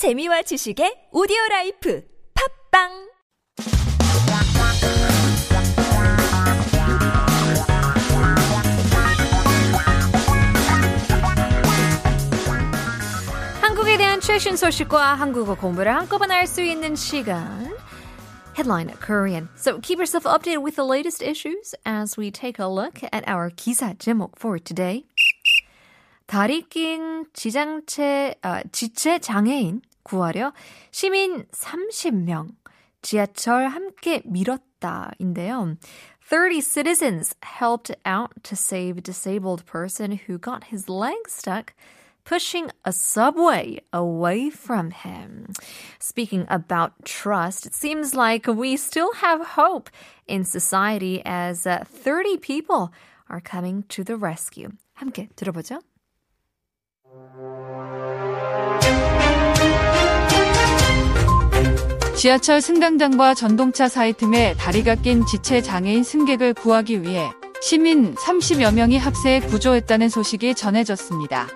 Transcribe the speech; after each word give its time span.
재미와 0.00 0.40
지식의 0.40 1.12
오디오 1.12 1.36
라이프 1.50 2.02
팝빵 2.32 2.88
한국에 13.60 13.98
대한 13.98 14.20
최신 14.20 14.56
소식과 14.56 15.16
한국어 15.16 15.54
공부를 15.54 15.94
한꺼번에 15.94 16.34
할 16.34 16.46
수 16.46 16.62
있는 16.62 16.96
시간. 16.96 17.76
Headline 18.56 18.96
Korean. 19.04 19.50
So 19.54 19.80
keep 19.80 19.98
yourself 19.98 20.24
updated 20.24 20.62
with 20.64 20.76
the 20.76 20.84
latest 20.86 21.22
issues 21.22 21.74
as 21.84 22.16
we 22.16 22.30
take 22.30 22.58
a 22.58 22.66
look 22.66 23.02
at 23.12 23.28
our 23.28 23.50
기사 23.50 23.92
제목 23.98 24.38
for 24.38 24.58
today. 24.58 25.04
다리 26.26 26.62
낀 26.70 27.26
지장체, 27.34 28.36
아, 28.40 28.62
지체 28.72 29.18
장애인 29.18 29.82
구하려 30.03 30.53
시민 30.91 31.45
30명 31.51 32.55
지하철 33.01 33.67
함께 33.67 34.21
밀었다인데요. 34.25 35.77
30 36.27 36.61
citizens 36.61 37.35
helped 37.43 37.95
out 38.03 38.31
to 38.43 38.55
save 38.55 38.97
a 38.97 39.01
disabled 39.01 39.63
person 39.65 40.19
who 40.25 40.39
got 40.39 40.65
his 40.71 40.89
leg 40.89 41.27
stuck 41.27 41.73
pushing 42.25 42.71
a 42.83 42.91
subway 42.91 43.79
away 43.93 44.49
from 44.49 44.89
him. 44.89 45.53
Speaking 45.99 46.45
about 46.49 47.05
trust, 47.05 47.67
it 47.67 47.75
seems 47.75 48.15
like 48.15 48.47
we 48.47 48.75
still 48.75 49.13
have 49.21 49.55
hope 49.55 49.89
in 50.27 50.43
society 50.43 51.21
as 51.23 51.67
uh, 51.67 51.83
30 51.87 52.37
people 52.37 52.91
are 53.29 53.39
coming 53.39 53.83
to 53.89 54.03
the 54.03 54.17
rescue. 54.17 54.71
함께 54.99 55.29
들어보죠. 55.35 55.79
지하철 62.20 62.60
승강장과 62.60 63.32
전동차 63.32 63.88
사이 63.88 64.12
틈에 64.12 64.52
다리가 64.58 64.96
낀 64.96 65.24
지체 65.24 65.62
장애인 65.62 66.04
승객을 66.04 66.52
구하기 66.52 67.00
위해 67.00 67.30
시민 67.62 68.14
30여 68.14 68.74
명이 68.74 68.98
합세해 68.98 69.40
구조했다는 69.40 70.10
소식이 70.10 70.54
전해졌습니다. 70.54 71.48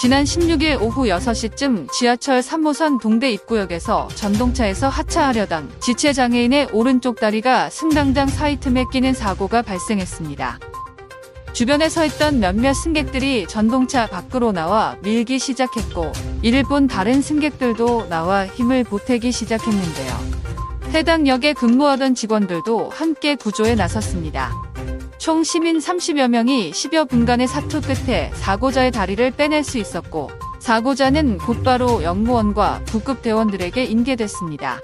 지난 0.00 0.24
16일 0.24 0.82
오후 0.82 1.04
6시쯤 1.04 1.88
지하철 1.92 2.40
3호선 2.40 3.00
동대 3.00 3.30
입구역에서 3.30 4.08
전동차에서 4.16 4.88
하차하려던 4.88 5.70
지체 5.78 6.12
장애인의 6.12 6.70
오른쪽 6.72 7.20
다리가 7.20 7.70
승강장 7.70 8.26
사이 8.26 8.58
틈에 8.58 8.86
끼는 8.92 9.14
사고가 9.14 9.62
발생했습니다. 9.62 10.71
주변에 11.52 11.90
서 11.90 12.04
있던 12.06 12.40
몇몇 12.40 12.72
승객들이 12.72 13.46
전동차 13.46 14.06
밖으로 14.06 14.52
나와 14.52 14.96
밀기 15.02 15.38
시작했고 15.38 16.12
이를 16.40 16.62
본 16.62 16.86
다른 16.86 17.20
승객들도 17.20 18.08
나와 18.08 18.46
힘을 18.46 18.84
보태기 18.84 19.32
시작했는데요. 19.32 20.42
해당 20.94 21.26
역에 21.26 21.52
근무하던 21.52 22.14
직원들도 22.14 22.90
함께 22.90 23.34
구조에 23.34 23.74
나섰습니다. 23.74 24.50
총 25.18 25.44
시민 25.44 25.78
30여 25.78 26.28
명이 26.28 26.72
10여 26.72 27.08
분간의 27.08 27.46
사투 27.46 27.80
끝에 27.82 28.30
사고자의 28.34 28.90
다리를 28.90 29.30
빼낼 29.32 29.62
수 29.62 29.78
있었고 29.78 30.30
사고자는 30.58 31.38
곧바로 31.38 32.02
영무원과 32.02 32.82
부급 32.86 33.22
대원들에게 33.22 33.84
인계됐습니다. 33.84 34.80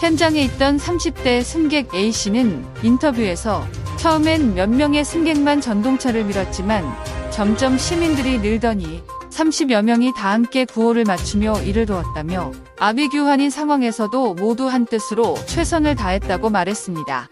현장에 0.00 0.42
있던 0.42 0.76
30대 0.76 1.42
승객 1.42 1.94
A씨는 1.94 2.64
인터뷰에서 2.82 3.66
처음엔 4.02 4.54
몇 4.56 4.68
명의 4.68 5.04
승객만 5.04 5.60
전동차를 5.60 6.24
밀었지만 6.24 6.84
점점 7.30 7.78
시민들이 7.78 8.40
늘더니 8.40 9.00
30여 9.30 9.84
명이 9.84 10.12
다 10.16 10.32
함께 10.32 10.64
구호를 10.64 11.04
맞추며 11.04 11.62
이를 11.62 11.86
도왔다며 11.86 12.50
아비규환인 12.80 13.50
상황에서도 13.50 14.34
모두 14.34 14.66
한뜻으로 14.66 15.36
최선을 15.46 15.94
다했다고 15.94 16.50
말했습니다. 16.50 17.28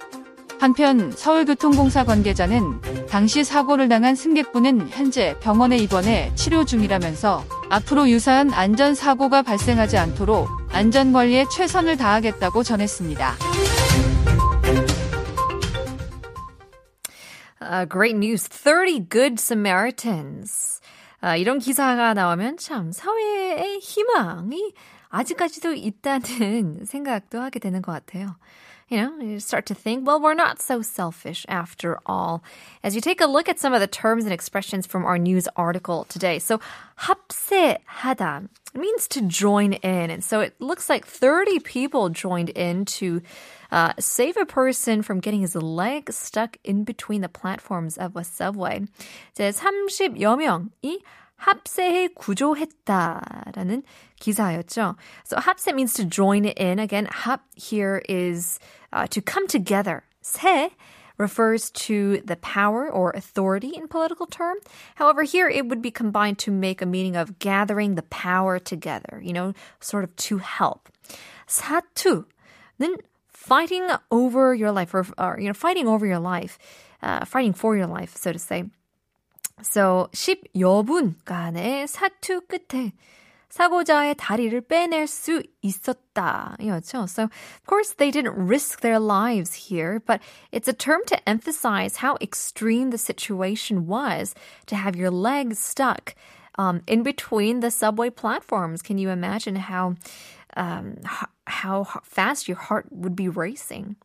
한편 0.60 1.10
서울교통공사 1.10 2.04
관계자는 2.04 3.06
당시 3.08 3.42
사고를 3.42 3.88
당한 3.88 4.14
승객분은 4.14 4.90
현재 4.90 5.34
병원에 5.40 5.76
입원해 5.76 6.30
치료 6.36 6.64
중이라면서 6.64 7.44
앞으로 7.68 8.08
유사한 8.08 8.52
안전사고가 8.52 9.42
발생하지 9.42 9.98
않도록 9.98 10.48
안전관리에 10.70 11.46
최선을 11.50 11.96
다하겠다고 11.96 12.62
전했습니다. 12.62 13.79
Uh, 17.70 17.84
great 17.84 18.16
news. 18.16 18.48
30 18.50 19.08
good 19.08 19.38
Samaritans. 19.38 20.80
아, 21.20 21.36
이런 21.36 21.60
기사가 21.60 22.14
나오면 22.14 22.56
참 22.56 22.90
사회의 22.90 23.78
희망이 23.78 24.74
아직까지도 25.08 25.74
있다는 25.74 26.84
생각도 26.90 27.40
하게 27.40 27.60
되는 27.60 27.80
것 27.80 27.92
같아요. 27.92 28.34
You 28.89 28.97
know, 28.97 29.17
you 29.17 29.39
start 29.39 29.65
to 29.67 29.75
think, 29.75 30.05
well, 30.05 30.21
we're 30.21 30.33
not 30.33 30.61
so 30.61 30.81
selfish 30.81 31.45
after 31.49 31.99
all. 32.05 32.43
As 32.83 32.95
you 32.95 33.01
take 33.01 33.21
a 33.21 33.25
look 33.25 33.49
at 33.49 33.59
some 33.59 33.73
of 33.73 33.79
the 33.79 33.87
terms 33.87 34.25
and 34.25 34.33
expressions 34.33 34.85
from 34.85 35.05
our 35.05 35.17
news 35.17 35.47
article 35.55 36.05
today. 36.05 36.39
So, 36.39 36.59
합세하다 36.99 38.47
means 38.75 39.07
to 39.07 39.21
join 39.21 39.73
in. 39.73 40.11
And 40.11 40.23
so 40.23 40.41
it 40.41 40.53
looks 40.59 40.89
like 40.89 41.05
30 41.07 41.59
people 41.59 42.09
joined 42.09 42.49
in 42.49 42.85
to 42.99 43.21
uh, 43.71 43.93
save 43.99 44.37
a 44.37 44.45
person 44.45 45.01
from 45.01 45.19
getting 45.19 45.41
his 45.41 45.55
leg 45.55 46.11
stuck 46.11 46.57
in 46.63 46.83
between 46.83 47.21
the 47.21 47.29
platforms 47.29 47.97
of 47.97 48.15
a 48.15 48.23
subway. 48.23 48.81
이제 49.33 49.51
30여 49.51 50.37
명이 50.37 51.01
합세해 51.39 52.09
구조했다라는 52.15 53.83
기사였죠. 54.19 54.95
So 55.25 55.37
합세 55.37 55.73
means 55.73 55.93
to 55.93 56.05
join 56.05 56.45
in. 56.45 56.79
Again, 56.79 57.07
합 57.07 57.41
here 57.55 58.01
is 58.07 58.59
uh, 58.93 59.07
to 59.07 59.21
come 59.21 59.47
together. 59.47 60.03
세 60.23 60.71
refers 61.17 61.69
to 61.71 62.21
the 62.25 62.35
power 62.35 62.91
or 62.91 63.11
authority 63.11 63.69
in 63.75 63.87
political 63.87 64.25
term. 64.25 64.57
However, 64.95 65.23
here 65.23 65.47
it 65.47 65.67
would 65.67 65.81
be 65.81 65.91
combined 65.91 66.39
to 66.39 66.51
make 66.51 66.81
a 66.81 66.85
meaning 66.85 67.15
of 67.15 67.39
gathering 67.39 67.95
the 67.95 68.03
power 68.03 68.59
together, 68.59 69.21
you 69.23 69.31
know, 69.31 69.53
sort 69.79 70.03
of 70.03 70.15
to 70.27 70.39
help. 70.39 70.89
사투는 71.47 72.25
fighting 73.29 73.87
over 74.11 74.55
your 74.55 74.71
life 74.71 74.93
or, 74.93 75.05
or 75.17 75.37
you 75.39 75.47
know, 75.47 75.53
fighting 75.53 75.87
over 75.87 76.05
your 76.05 76.19
life, 76.19 76.57
uh, 77.01 77.23
fighting 77.23 77.53
for 77.53 77.77
your 77.77 77.87
life, 77.87 78.15
so 78.17 78.33
to 78.33 78.39
say. 78.39 78.65
So 79.61 80.09
10여 80.11 80.85
분간의 80.85 81.87
사투 81.87 82.41
끝에 82.47 82.93
사고자의 83.49 84.15
다리를 84.17 84.59
빼낼 84.61 85.07
수 85.07 85.41
있었다. 85.61 86.57
이었죠. 86.59 87.07
So, 87.07 87.23
of 87.23 87.65
course, 87.65 87.93
they 87.93 88.11
didn't 88.11 88.35
risk 88.35 88.81
their 88.81 88.99
lives 88.99 89.71
here, 89.71 90.01
but 90.05 90.19
it's 90.51 90.67
a 90.67 90.73
term 90.73 91.01
to 91.07 91.17
emphasize 91.29 91.97
how 91.97 92.17
extreme 92.19 92.89
the 92.89 92.97
situation 92.97 93.87
was 93.87 94.35
to 94.65 94.75
have 94.75 94.97
your 94.97 95.09
legs 95.09 95.57
stuck 95.57 96.15
um, 96.57 96.81
in 96.85 97.01
between 97.03 97.61
the 97.61 97.71
subway 97.71 98.09
platforms. 98.09 98.81
Can 98.81 98.97
you 98.97 99.09
imagine 99.09 99.55
how 99.55 99.95
um, 100.57 100.97
how 101.47 101.85
fast 102.03 102.49
your 102.49 102.57
heart 102.57 102.87
would 102.91 103.15
be 103.15 103.29
racing? 103.29 103.95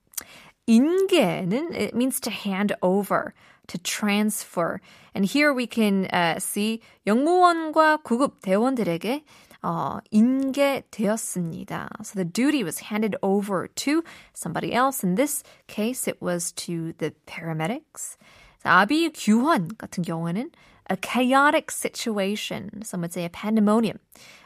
인계는 0.66 1.74
it 1.74 1.94
means 1.94 2.20
to 2.20 2.30
hand 2.30 2.74
over, 2.82 3.34
to 3.66 3.78
transfer. 3.78 4.80
And 5.14 5.24
here 5.24 5.52
we 5.52 5.66
can 5.66 6.06
uh, 6.06 6.38
see 6.38 6.80
영무원과 7.06 8.02
구급 8.04 8.40
대원들에게 8.42 9.24
어, 9.62 9.98
인계되었습니다. 10.10 11.88
So 12.02 12.14
the 12.14 12.24
duty 12.24 12.64
was 12.64 12.78
handed 12.90 13.16
over 13.22 13.68
to 13.68 14.02
somebody 14.32 14.72
else. 14.72 15.04
In 15.04 15.16
this 15.16 15.42
case, 15.66 16.08
it 16.08 16.20
was 16.22 16.52
to 16.52 16.94
the 16.98 17.12
paramedics. 17.26 18.16
아비 18.64 19.10
규환 19.12 19.76
같은 19.76 20.04
경우에는 20.04 20.50
a 20.88 20.96
chaotic 20.96 21.70
situation. 21.70 22.82
Some 22.84 23.00
would 23.02 23.12
say 23.12 23.24
a 23.24 23.30
pandemonium, 23.30 24.00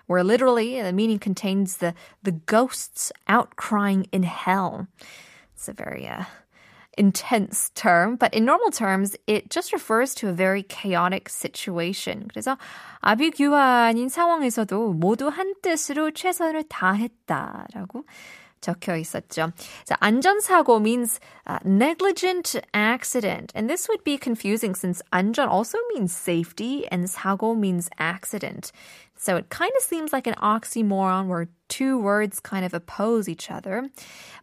where 0.06 0.22
literally 0.22 0.80
the 0.82 0.92
meaning 0.92 1.19
contains 1.19 1.78
the, 1.78 1.94
the 2.22 2.32
ghosts 2.32 3.12
outcrying 3.28 4.06
in 4.12 4.25
hell. 4.25 4.87
It's 5.58 5.69
a 5.69 5.72
very 5.72 6.06
uh, 6.06 6.25
intense 6.96 7.70
term, 7.75 8.16
but 8.16 8.32
in 8.34 8.44
normal 8.44 8.70
terms, 8.70 9.16
it 9.26 9.50
just 9.50 9.72
refers 9.72 10.14
to 10.16 10.28
a 10.28 10.32
very 10.32 10.62
chaotic 10.62 11.28
situation. 11.28 12.28
그래서 12.28 12.56
아비규환인 13.02 14.08
상황에서도 14.08 14.93
모두 14.94 15.28
한 15.28 15.55
뜻으로 15.62 16.11
최선을 16.12 16.64
다했다라고 16.69 18.05
적혀 18.64 18.96
있었죠. 18.96 19.52
자, 19.84 19.96
안전사고 20.00 20.81
means 20.81 21.20
uh, 21.46 21.58
negligent 21.64 22.56
accident. 22.72 23.52
And 23.55 23.69
this 23.69 23.88
would 23.88 24.02
be 24.05 24.16
confusing 24.16 24.75
since 24.75 25.02
안전 25.12 25.49
also 25.49 25.78
means 25.94 26.16
safety 26.16 26.87
and 26.90 27.05
사고 27.05 27.56
means 27.56 27.90
accident. 27.99 28.72
So 29.16 29.37
it 29.37 29.49
kind 29.49 29.72
of 29.76 29.82
seems 29.82 30.12
like 30.12 30.26
an 30.26 30.34
oxymoron 30.34 31.28
where 31.28 31.49
two 31.69 31.99
words 31.99 32.40
kind 32.40 32.64
of 32.64 32.75
oppose 32.75 33.28
each 33.28 33.50
other. 33.50 33.88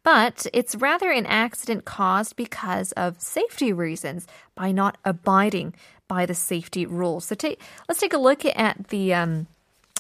But 0.03 0.47
it's 0.53 0.75
rather 0.75 1.12
an 1.12 1.25
accident 1.25 1.85
caused 1.85 2.35
because 2.35 2.91
of 2.94 3.21
safety 3.21 3.73
reasons 3.73 4.27
by 4.56 4.71
not 4.71 4.97
abiding 5.06 5.75
by 6.07 6.25
the 6.25 6.33
safety 6.33 6.85
rules. 6.85 7.25
So 7.25 7.35
take, 7.35 7.62
let's 7.88 8.01
take 8.01 8.13
a 8.13 8.18
look 8.18 8.44
at 8.45 8.88
the, 8.89 9.13
um, 9.13 9.47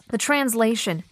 the 0.09 0.17
translation 0.17 1.03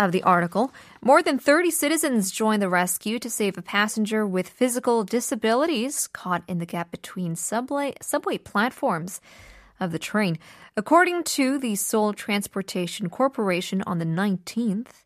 of 0.00 0.12
the 0.12 0.22
article, 0.22 0.72
more 1.02 1.22
than 1.22 1.38
30 1.38 1.70
citizens 1.70 2.30
joined 2.30 2.62
the 2.62 2.68
rescue 2.68 3.18
to 3.18 3.28
save 3.28 3.58
a 3.58 3.62
passenger 3.62 4.26
with 4.26 4.48
physical 4.48 5.04
disabilities 5.04 6.08
caught 6.08 6.42
in 6.48 6.58
the 6.58 6.66
gap 6.66 6.90
between 6.90 7.36
subway, 7.36 7.92
subway 8.00 8.38
platforms 8.38 9.20
of 9.78 9.92
the 9.92 9.98
train. 9.98 10.38
According 10.76 11.24
to 11.24 11.58
the 11.58 11.76
Seoul 11.76 12.14
Transportation 12.14 13.10
Corporation 13.10 13.82
on 13.86 13.98
the 13.98 14.06
19th, 14.06 15.04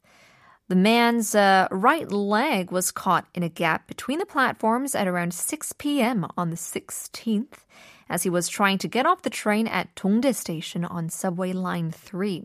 the 0.68 0.76
man's 0.76 1.34
uh, 1.34 1.68
right 1.70 2.10
leg 2.10 2.70
was 2.70 2.90
caught 2.90 3.26
in 3.34 3.42
a 3.42 3.48
gap 3.48 3.86
between 3.86 4.18
the 4.18 4.26
platforms 4.26 4.94
at 4.94 5.08
around 5.08 5.34
6 5.34 5.72
p.m. 5.74 6.26
on 6.36 6.50
the 6.50 6.56
16th 6.56 7.64
as 8.08 8.22
he 8.22 8.30
was 8.30 8.48
trying 8.48 8.78
to 8.78 8.88
get 8.88 9.06
off 9.06 9.22
the 9.22 9.30
train 9.30 9.66
at 9.66 9.94
Dongdae 9.94 10.34
Station 10.34 10.84
on 10.84 11.08
subway 11.08 11.52
line 11.52 11.90
3. 11.90 12.44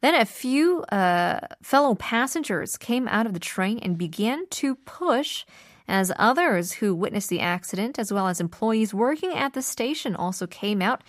Then 0.00 0.14
a 0.14 0.24
few 0.24 0.82
uh, 0.84 1.40
fellow 1.62 1.94
passengers 1.94 2.76
came 2.76 3.08
out 3.08 3.26
of 3.26 3.32
the 3.32 3.40
train 3.40 3.78
and 3.78 3.98
began 3.98 4.46
to 4.48 4.74
push 4.74 5.44
as 5.88 6.12
others 6.16 6.72
who 6.72 6.94
witnessed 6.94 7.30
the 7.30 7.40
accident, 7.40 7.98
as 7.98 8.12
well 8.12 8.28
as 8.28 8.40
employees 8.40 8.92
working 8.92 9.32
at 9.32 9.54
the 9.54 9.62
station, 9.62 10.16
also 10.16 10.46
came 10.46 10.82
out 10.82 11.02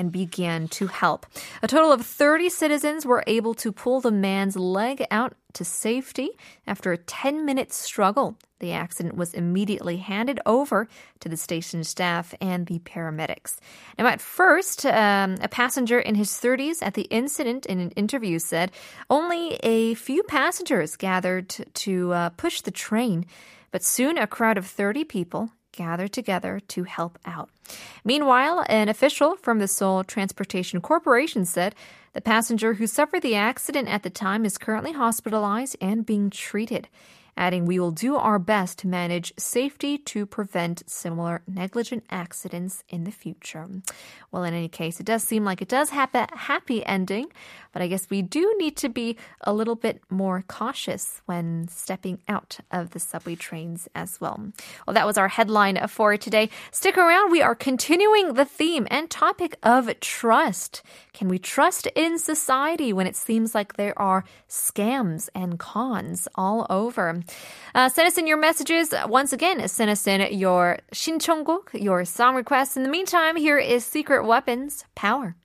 and 0.00 0.10
began 0.10 0.66
to 0.66 0.86
help. 0.86 1.26
A 1.62 1.68
total 1.68 1.92
of 1.92 2.04
30 2.04 2.48
citizens 2.48 3.04
were 3.04 3.22
able 3.26 3.52
to 3.54 3.70
pull 3.70 4.00
the 4.00 4.10
man's 4.10 4.56
leg 4.56 5.04
out 5.10 5.34
to 5.52 5.62
safety 5.62 6.30
after 6.66 6.90
a 6.90 6.96
10 6.96 7.44
minute 7.44 7.70
struggle. 7.70 8.38
The 8.60 8.72
accident 8.72 9.16
was 9.16 9.34
immediately 9.34 9.98
handed 9.98 10.40
over 10.46 10.88
to 11.20 11.28
the 11.28 11.36
station 11.36 11.84
staff 11.84 12.34
and 12.40 12.66
the 12.66 12.78
paramedics. 12.78 13.58
Now, 13.98 14.06
at 14.06 14.22
first, 14.22 14.86
um, 14.86 15.36
a 15.42 15.48
passenger 15.48 15.98
in 15.98 16.14
his 16.14 16.30
30s 16.30 16.78
at 16.80 16.94
the 16.94 17.08
incident 17.10 17.66
in 17.66 17.78
an 17.78 17.90
interview 17.90 18.38
said 18.38 18.72
only 19.10 19.56
a 19.62 19.94
few 19.94 20.22
passengers 20.22 20.96
gathered 20.96 21.48
to 21.74 22.12
uh, 22.12 22.30
push 22.30 22.62
the 22.62 22.70
train, 22.70 23.26
but 23.70 23.84
soon 23.84 24.16
a 24.16 24.26
crowd 24.26 24.56
of 24.56 24.66
30 24.66 25.04
people 25.04 25.50
gathered 25.72 26.12
together 26.12 26.60
to 26.68 26.84
help 26.84 27.18
out. 27.24 27.50
Meanwhile, 28.04 28.64
an 28.68 28.88
official 28.88 29.36
from 29.36 29.58
the 29.58 29.68
Seoul 29.68 30.04
Transportation 30.04 30.80
Corporation 30.80 31.44
said 31.44 31.74
the 32.12 32.20
passenger 32.20 32.74
who 32.74 32.86
suffered 32.86 33.22
the 33.22 33.36
accident 33.36 33.88
at 33.88 34.02
the 34.02 34.10
time 34.10 34.44
is 34.44 34.58
currently 34.58 34.92
hospitalized 34.92 35.76
and 35.80 36.04
being 36.06 36.30
treated 36.30 36.88
adding, 37.40 37.64
We 37.64 37.80
will 37.80 37.90
do 37.90 38.16
our 38.16 38.38
best 38.38 38.78
to 38.80 38.86
manage 38.86 39.32
safety 39.38 39.96
to 39.98 40.26
prevent 40.26 40.88
similar 40.88 41.42
negligent 41.48 42.04
accidents 42.10 42.84
in 42.88 43.04
the 43.04 43.10
future. 43.10 43.66
Well, 44.30 44.44
in 44.44 44.54
any 44.54 44.68
case, 44.68 45.00
it 45.00 45.06
does 45.06 45.24
seem 45.24 45.44
like 45.44 45.62
it 45.62 45.68
does 45.68 45.90
have 45.90 46.14
a 46.14 46.28
happy 46.36 46.84
ending, 46.84 47.32
but 47.72 47.82
I 47.82 47.88
guess 47.88 48.10
we 48.10 48.20
do 48.20 48.54
need 48.58 48.76
to 48.76 48.88
be 48.88 49.16
a 49.40 49.52
little 49.52 49.74
bit 49.74 50.02
more 50.10 50.44
cautious 50.46 51.22
when 51.24 51.66
stepping 51.68 52.20
out 52.28 52.58
of 52.70 52.90
the 52.90 53.00
subway 53.00 53.36
trains 53.36 53.88
as 53.94 54.20
well. 54.20 54.52
Well, 54.86 54.94
that 54.94 55.06
was 55.06 55.16
our 55.16 55.28
headline 55.28 55.78
for 55.88 56.16
today. 56.16 56.50
Stick 56.70 56.98
around. 56.98 57.32
We 57.32 57.42
are 57.42 57.54
continuing 57.54 58.34
the 58.34 58.44
theme 58.44 58.86
and 58.90 59.08
topic 59.08 59.56
of 59.62 59.88
trust. 60.00 60.82
Can 61.14 61.28
we 61.28 61.38
trust 61.38 61.86
in 61.96 62.18
society 62.18 62.92
when 62.92 63.06
it 63.06 63.16
seems 63.16 63.54
like 63.54 63.74
there 63.74 63.98
are 63.98 64.24
scams 64.48 65.28
and 65.34 65.58
cons 65.58 66.28
all 66.34 66.66
over? 66.68 67.22
Uh, 67.29 67.89
send 67.89 68.07
us 68.07 68.17
in 68.17 68.27
your 68.27 68.37
messages. 68.37 68.93
Once 69.07 69.33
again, 69.33 69.67
send 69.67 69.89
us 69.89 70.07
in 70.07 70.37
your 70.37 70.79
신청곡, 70.93 71.73
your 71.73 72.05
song 72.05 72.35
requests. 72.35 72.77
In 72.77 72.83
the 72.83 72.89
meantime, 72.89 73.35
here 73.35 73.57
is 73.57 73.85
Secret 73.85 74.25
Weapons 74.25 74.85
Power. 74.95 75.35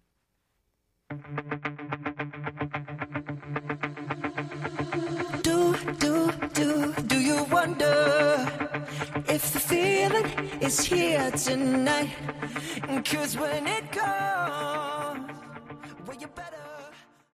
Do, 5.42 5.76
do, 5.98 6.32
do, 6.54 6.92
do 7.06 7.20
you 7.20 7.44
wonder 7.44 8.48
if 9.28 9.52
the 9.52 9.60
feeling 9.60 10.26
is 10.60 10.80
here 10.80 11.30
tonight? 11.32 12.10
Cause 13.04 13.36
when 13.36 13.66
it 13.66 13.90
comes 13.92 14.23